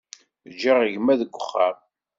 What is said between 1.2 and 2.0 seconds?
uxxam.